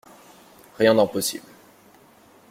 [0.79, 1.45] Rien d'impossible